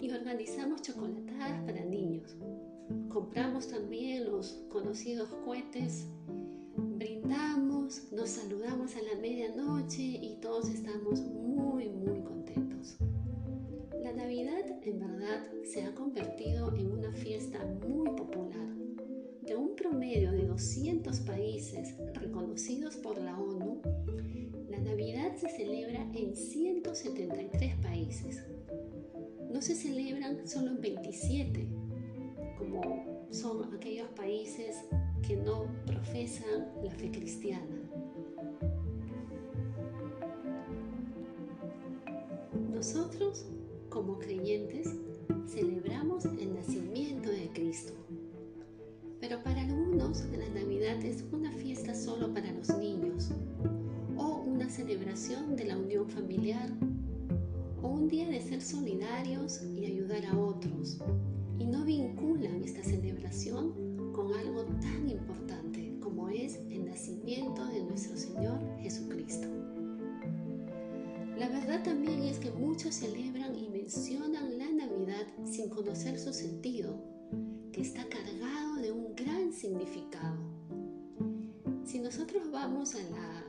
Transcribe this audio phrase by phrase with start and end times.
[0.00, 2.36] Y organizamos chocolatadas para niños.
[3.08, 6.06] Compramos también los conocidos cohetes,
[6.76, 12.96] brindamos, nos saludamos a la medianoche y todos estamos muy, muy contentos.
[14.02, 18.68] La Navidad en verdad se ha convertido en una fiesta muy popular.
[19.42, 23.80] De un promedio de 200 países reconocidos por la ONU,
[24.68, 28.42] la Navidad se celebra en 173 países.
[29.58, 31.66] No se celebran solo en 27,
[32.56, 34.76] como son aquellos países
[35.26, 37.66] que no profesan la fe cristiana.
[42.72, 43.46] Nosotros,
[43.88, 44.94] como creyentes,
[45.48, 47.94] celebramos el nacimiento de Cristo.
[49.18, 53.32] Pero para algunos la Navidad es una fiesta solo para los niños,
[54.16, 56.70] o una celebración de la unión familiar,
[57.98, 60.98] un día de ser solidarios y ayudar a otros,
[61.58, 68.16] y no vinculan esta celebración con algo tan importante como es el nacimiento de nuestro
[68.16, 69.48] Señor Jesucristo.
[71.36, 76.94] La verdad también es que muchos celebran y mencionan la Navidad sin conocer su sentido,
[77.72, 80.38] que está cargado de un gran significado.
[81.84, 83.44] Si nosotros vamos a la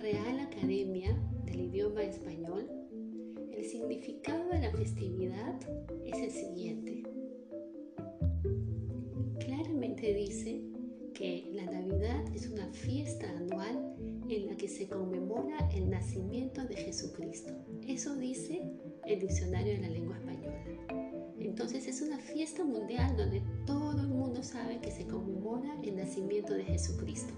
[0.00, 1.16] Real Academia
[1.52, 2.66] del Idioma Español,
[3.52, 5.60] el significado de la festividad
[6.02, 7.02] es el siguiente.
[9.38, 10.62] Claramente dice
[11.12, 13.94] que la Navidad es una fiesta anual
[14.30, 17.52] en la que se conmemora el nacimiento de Jesucristo.
[17.86, 18.62] Eso dice
[19.06, 20.64] el diccionario de la lengua española.
[21.38, 26.54] Entonces es una fiesta mundial donde todo el mundo sabe que se conmemora el nacimiento
[26.54, 27.34] de Jesucristo.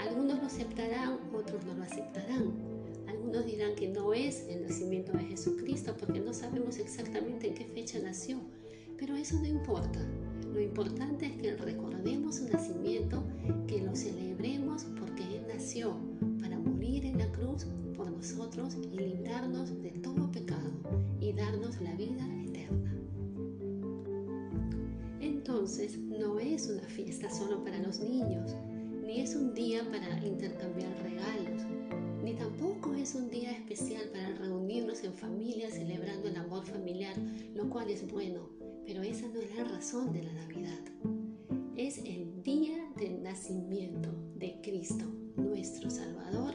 [0.00, 2.69] Algunos lo aceptarán, otros no lo aceptarán.
[3.30, 7.64] Algunos dirán que no es el nacimiento de Jesucristo porque no sabemos exactamente en qué
[7.64, 8.40] fecha nació.
[8.98, 10.00] Pero eso no importa.
[10.52, 13.22] Lo importante es que recordemos su nacimiento,
[13.68, 15.94] que lo celebremos porque Él nació
[16.40, 20.72] para morir en la cruz por nosotros y librarnos de todo pecado
[21.20, 22.96] y darnos la vida eterna.
[25.20, 28.56] Entonces no es una fiesta solo para los niños,
[29.04, 31.62] ni es un día para intercambiar regalos,
[32.22, 37.16] ni tampoco es un día especial para reunirnos en familia celebrando el amor familiar,
[37.54, 38.50] lo cual es bueno,
[38.86, 40.78] pero esa no es la razón de la Navidad.
[41.76, 46.49] Es el día del nacimiento de Cristo, nuestro Salvador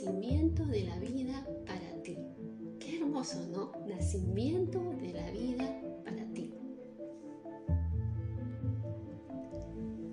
[0.00, 2.16] nacimiento de la vida para ti.
[2.78, 3.72] Qué hermoso, ¿no?
[3.86, 6.54] Nacimiento de la vida para ti.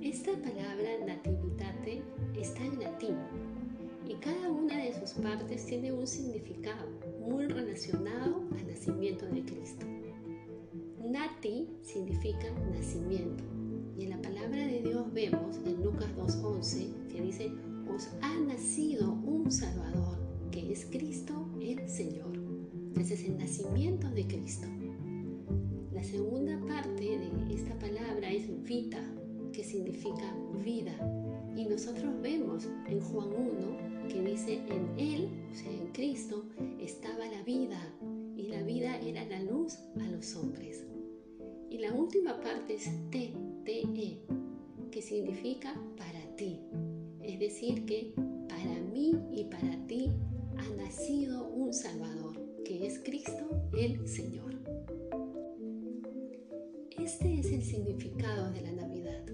[0.02, 2.04] Esta palabra nativitate
[2.38, 3.16] está en latín
[4.06, 6.90] y cada una de sus partes tiene un significado
[7.26, 9.86] muy relacionado al nacimiento de Cristo.
[11.02, 13.44] Nati significa nacimiento
[13.98, 17.52] y en la palabra de Dios vemos en Lucas 2.11 que dice,
[17.94, 20.18] os ha nacido un Salvador
[20.52, 22.32] que es Cristo el Señor.
[23.00, 24.68] Ese es el nacimiento de Cristo.
[25.94, 29.04] La segunda parte de esta palabra es vita,
[29.52, 30.94] que significa vida.
[31.56, 36.46] Y nosotros vemos en Juan 1 que dice, en Él, o sea, en Cristo,
[36.80, 37.80] estaba la vida
[38.36, 40.86] y la vida era la luz a los hombres.
[41.70, 43.34] Y la última parte es te,
[43.66, 43.84] te,
[44.92, 46.60] que significa para ti.
[47.28, 48.14] Es decir, que
[48.48, 50.10] para mí y para ti
[50.56, 54.56] ha nacido un Salvador, que es Cristo el Señor.
[56.98, 59.26] Este es el significado de la Navidad,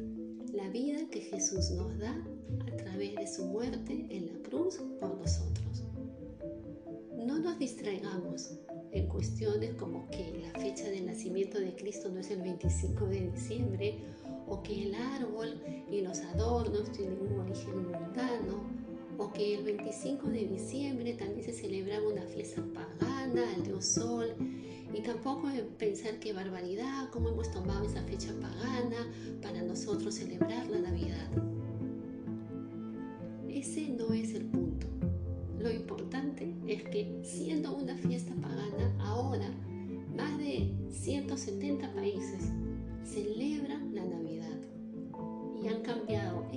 [0.54, 2.18] la vida que Jesús nos da
[2.68, 5.84] a través de su muerte en la cruz por nosotros.
[7.16, 8.58] No nos distraigamos,
[8.92, 13.32] en cuestiones como que la fecha de nacimiento de Cristo no es el 25 de
[13.32, 14.00] diciembre
[14.48, 18.64] o que el árbol y los adornos tienen un origen mundano
[19.18, 24.36] o que el 25 de diciembre también se celebraba una fiesta pagana al dios sol
[24.94, 29.12] y tampoco pensar que barbaridad, cómo hemos tomado esa fecha pagana
[29.42, 31.30] para nosotros celebrar la Navidad.
[33.50, 34.88] Ese no es el punto.
[35.60, 39.50] Lo importante es que siendo una fiesta pagana, ahora
[40.16, 42.52] más de 170 países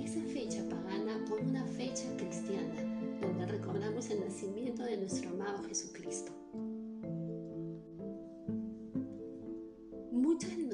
[0.07, 2.75] esa fecha pagana por una fecha cristiana,
[3.21, 6.31] donde recordamos el nacimiento de nuestro amado Jesucristo.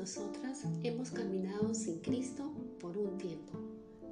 [0.04, 2.52] nosotras hemos caminado sin Cristo
[2.82, 3.54] por un tiempo,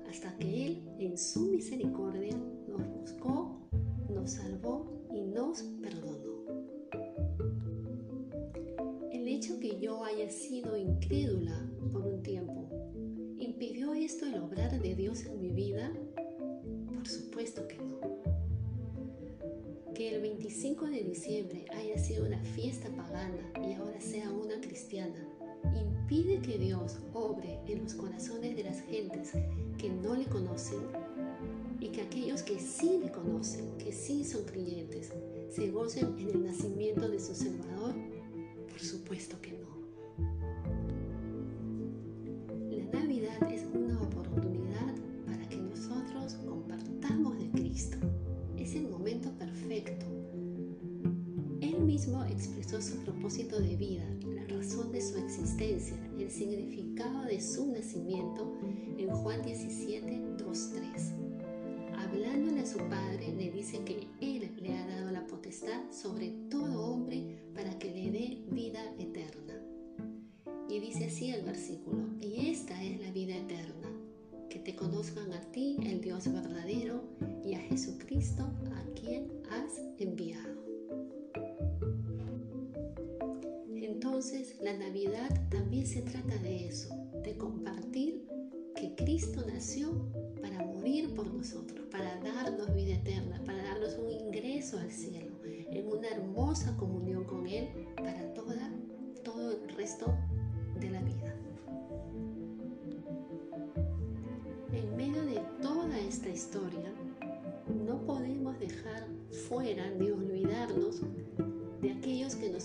[0.09, 2.33] hasta que Él, en su misericordia,
[2.69, 3.59] nos buscó,
[4.09, 6.45] nos salvó y nos perdonó.
[9.11, 12.69] El hecho que yo haya sido incrédula por un tiempo,
[13.81, 15.91] ¿impidió esto el obrar de Dios en mi vida?
[16.93, 17.99] Por supuesto que no.
[19.95, 25.27] Que el 25 de diciembre haya sido una fiesta pagana y ahora sea una cristiana
[25.73, 29.31] impide que Dios obre en los corazones de las gentes
[29.79, 30.81] que no le conocen
[31.79, 35.11] y que aquellos que sí le conocen, que sí son creyentes,
[35.49, 37.95] se gocen en el nacimiento de su Salvador?
[38.69, 39.60] Por supuesto que no.
[55.61, 58.57] Existencia, el significado de su nacimiento
[58.97, 61.13] en Juan 17, 2, 3.
[61.97, 66.85] Hablándole a su padre, le dice que Él le ha dado la potestad sobre todo
[66.85, 69.61] hombre para que le dé vida eterna.
[70.67, 73.89] Y dice así el versículo, y esta es la vida eterna,
[74.49, 77.03] que te conozcan a ti, el Dios verdadero,
[77.45, 80.61] y a Jesucristo, a quien has enviado.
[84.23, 88.27] Entonces la Navidad también se trata de eso, de compartir
[88.75, 94.77] que Cristo nació para morir por nosotros, para darnos vida eterna, para darnos un ingreso
[94.77, 98.71] al cielo, en una hermosa comunión con Él para toda,
[99.23, 100.15] todo el resto
[100.79, 101.35] de la vida.
[104.71, 106.93] En medio de toda esta historia,
[107.87, 109.07] no podemos dejar
[109.47, 111.01] fuera ni olvidarnos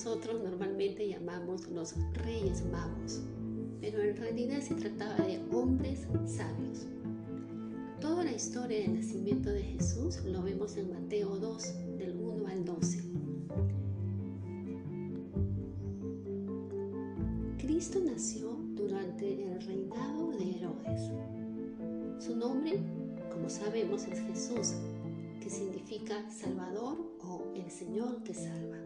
[0.06, 3.23] nosotros normalmente llamamos los reyes magos,
[3.81, 6.87] pero en realidad se trataba de hombres sabios.
[8.00, 12.64] Toda la historia del nacimiento de Jesús lo vemos en Mateo 2, del 1 al
[12.64, 13.03] 12.
[17.58, 21.11] Cristo nació durante el reinado de Herodes.
[22.25, 22.79] Su nombre,
[23.32, 24.75] como sabemos, es Jesús,
[25.41, 28.85] que significa Salvador o el Señor que salva.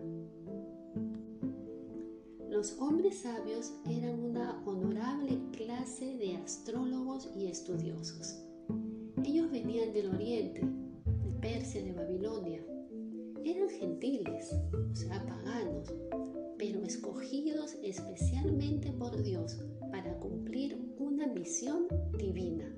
[2.61, 8.37] Los hombres sabios eran una honorable clase de astrólogos y estudiosos.
[9.25, 12.63] Ellos venían del oriente, de Persia, de Babilonia.
[13.47, 15.91] Eran gentiles, o sea, paganos,
[16.59, 19.57] pero escogidos especialmente por Dios
[19.91, 21.87] para cumplir una misión
[22.19, 22.71] divina,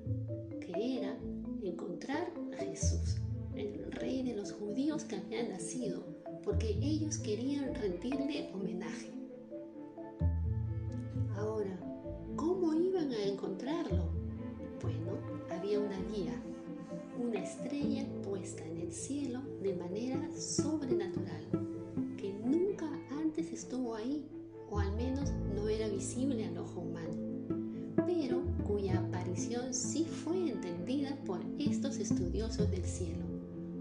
[0.61, 1.19] que era
[1.61, 3.17] encontrar a Jesús,
[3.53, 6.05] el rey de los judíos que había nacido,
[6.41, 9.22] porque ellos querían rendirle homenaje.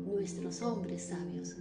[0.05, 1.57] Nuestros hombres sabios,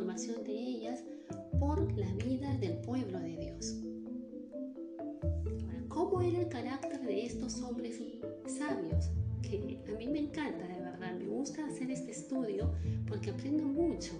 [0.00, 1.04] de ellas
[1.58, 3.76] por la vida del pueblo de Dios.
[5.88, 8.00] ¿cómo era el carácter de estos hombres
[8.46, 9.10] sabios?
[9.42, 12.72] Que a mí me encanta, de verdad, me gusta hacer este estudio
[13.06, 14.12] porque aprendo mucho.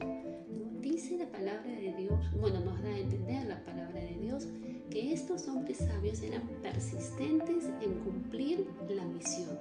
[0.80, 4.46] dice la palabra de Dios, bueno, nos da a entender la palabra de Dios,
[4.90, 9.58] que estos hombres sabios eran persistentes en cumplir la misión.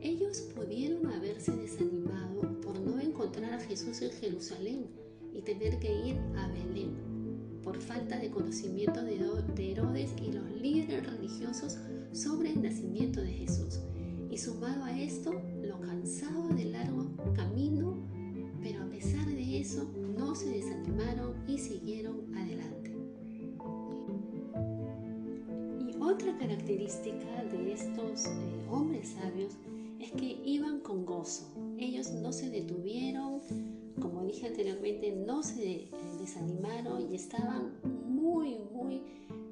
[0.00, 1.89] Ellos pudieron haberse desanimado
[3.30, 4.86] encontrar a Jesús en Jerusalén
[5.32, 6.96] y tener que ir a Belén
[7.62, 11.78] por falta de conocimiento de Herodes y los líderes religiosos
[12.12, 13.78] sobre el nacimiento de Jesús.
[14.30, 17.06] Y sumado a esto, lo cansado del largo
[17.36, 17.98] camino,
[18.60, 22.96] pero a pesar de eso, no se desanimaron y siguieron adelante.
[25.78, 29.56] Y otra característica de estos eh, hombres sabios
[30.00, 31.69] es que iban con gozo.
[31.80, 33.40] Ellos no se detuvieron,
[34.02, 37.72] como dije anteriormente, no se eh, desanimaron y estaban
[38.06, 39.00] muy, muy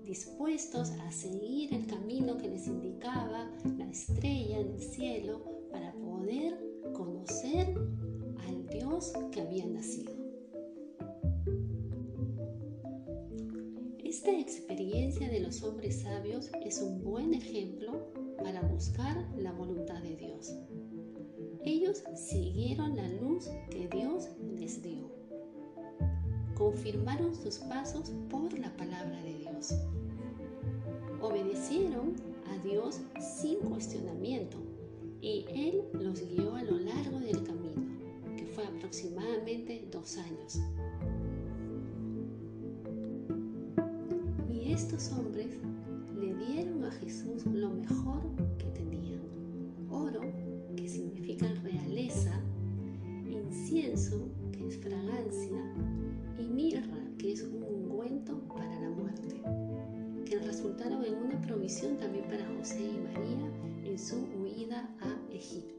[0.04, 5.40] dispuestos a seguir el camino que les indicaba la estrella en el cielo
[5.72, 6.58] para poder
[6.92, 7.74] conocer
[8.46, 10.12] al Dios que había nacido.
[14.04, 20.16] Esta experiencia de los hombres sabios es un buen ejemplo para buscar la voluntad de
[20.16, 20.54] Dios.
[21.68, 25.10] Ellos siguieron la luz que Dios les dio.
[26.56, 29.74] Confirmaron sus pasos por la palabra de Dios
[31.20, 32.14] obedecieron
[32.50, 34.56] a Dios sin cuestionamiento
[35.20, 37.82] y Él los guió a lo largo del camino,
[38.36, 40.60] que fue aproximadamente dos años.
[44.48, 45.58] Y estos hombres
[46.18, 48.22] le dieron a Jesús lo mejor
[48.58, 48.87] que tenían,
[60.58, 63.48] resultaron en una provisión también para José y María
[63.84, 65.77] en su huida a Egipto.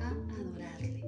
[0.00, 1.04] A adorarle.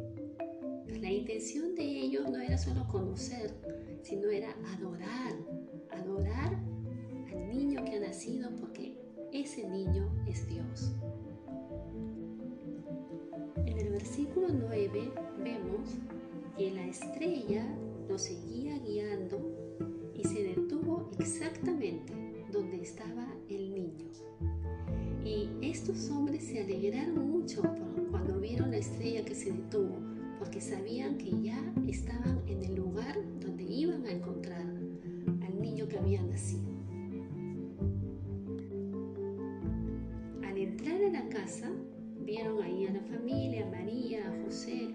[1.00, 3.54] La intención de ellos no era solo conocer,
[4.02, 5.34] sino era adorar,
[5.90, 6.58] adorar
[7.32, 8.96] al niño que ha nacido porque
[9.32, 10.92] ese niño es Dios.
[13.66, 15.90] En el versículo 9 vemos
[16.56, 17.66] que la estrella
[18.08, 19.40] nos seguía guiando
[20.14, 22.12] y se detuvo exactamente
[22.52, 24.10] donde estaba el niño.
[25.24, 27.91] Y estos hombres se alegraron mucho cuando
[28.52, 29.96] vieron la estrella que se detuvo,
[30.38, 35.98] porque sabían que ya estaban en el lugar donde iban a encontrar al niño que
[35.98, 36.70] había nacido.
[40.44, 41.70] Al entrar a la casa,
[42.26, 44.90] vieron ahí a la familia, a María, a José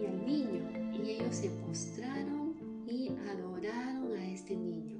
[0.00, 0.62] y al niño,
[0.94, 2.54] y ellos se postraron
[2.86, 4.96] y adoraron a este niño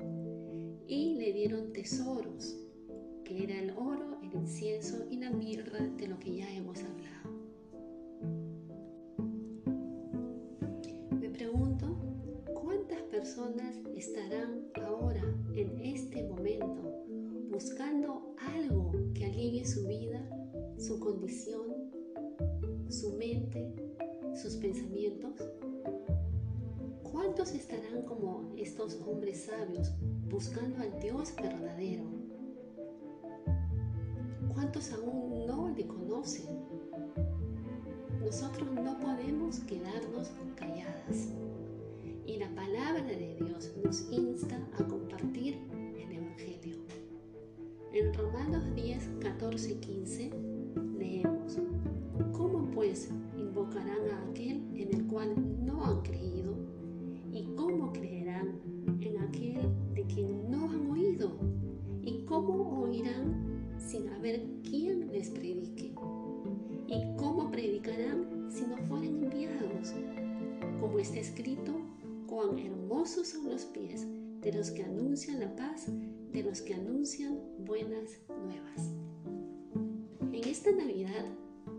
[0.88, 2.56] y le dieron tesoros
[3.24, 7.00] que era el oro, el incienso y la mirra de lo que ya hemos hablado.
[13.40, 15.23] Personas estarán ahora,
[15.54, 17.04] en este momento,
[17.50, 20.20] buscando algo que alivie su vida,
[20.76, 21.90] su condición,
[22.88, 23.75] su mente,
[24.35, 25.32] sus pensamientos?
[27.02, 29.90] ¿Cuántos estarán como estos hombres sabios
[30.28, 32.04] buscando al Dios verdadero?
[34.52, 36.47] ¿Cuántos aún no le conocen?
[38.20, 41.30] Nosotros no podemos quedarnos calladas.
[42.26, 45.58] Y la palabra de Dios nos insta a compartir
[45.96, 46.76] el Evangelio.
[47.92, 50.30] En Romanos 10, 14 y 15
[50.98, 51.58] leemos,
[52.32, 55.34] ¿cómo pues invocarán a aquel en el cual
[55.64, 56.54] no han creído?
[57.32, 58.60] ¿Y cómo creerán
[59.00, 61.32] en aquel de quien no han oído?
[62.02, 63.50] ¿Y cómo oirán
[63.80, 65.92] sin haber quien les predique.
[66.86, 69.94] ¿Y cómo predicarán si no fueren enviados?
[70.80, 71.69] Como está escrito,
[72.40, 74.06] cuán hermosos son los pies
[74.40, 75.87] de los que anuncian la paz,
[76.32, 78.90] de los que anuncian buenas nuevas.
[80.32, 81.26] En esta Navidad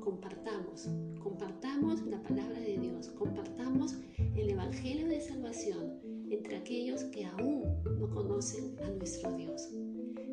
[0.03, 0.87] compartamos,
[1.19, 3.95] compartamos la palabra de Dios, compartamos
[4.35, 5.99] el Evangelio de Salvación
[6.29, 7.63] entre aquellos que aún
[7.99, 9.69] no conocen a nuestro Dios.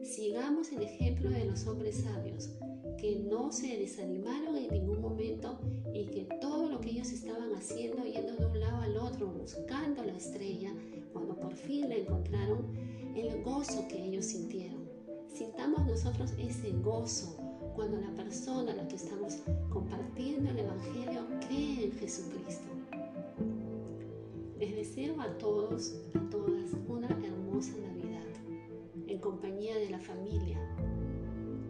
[0.03, 2.51] Sigamos el ejemplo de los hombres sabios,
[2.99, 5.59] que no se desanimaron en ningún momento
[5.95, 8.35] y que todo lo que ellos estaban haciendo, yendo
[9.27, 10.73] buscando la estrella,
[11.13, 12.67] cuando por fin la encontraron,
[13.17, 14.89] el gozo que ellos sintieron.
[15.33, 17.37] Sintamos nosotros ese gozo
[17.75, 19.39] cuando la persona a la que estamos
[19.71, 22.69] compartiendo el Evangelio cree en Jesucristo.
[24.59, 28.27] Les deseo a todos, a todas, una hermosa Navidad
[29.07, 30.59] en compañía de la familia.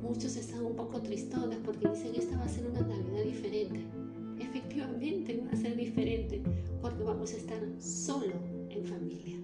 [0.02, 3.84] Muchos están un poco tristones porque dicen esta va a ser una Navidad diferente.
[4.40, 5.57] Efectivamente va
[7.18, 8.32] vamos a estar solo
[8.70, 9.36] en familia.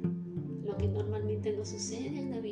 [0.63, 2.44] Lo que normalmente no sucede en Navidad.